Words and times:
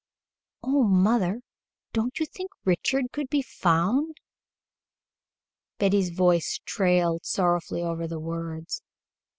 "Oh, 0.63 0.81
mother, 0.83 1.41
don't 1.93 2.19
you 2.19 2.25
think 2.25 2.49
Richard 2.65 3.11
could 3.11 3.29
be 3.29 3.43
found?" 3.43 4.17
Betty's 5.77 6.09
voice 6.09 6.59
trailed 6.65 7.23
sorrowfully 7.23 7.83
over 7.83 8.07
the 8.07 8.19
words. 8.19 8.81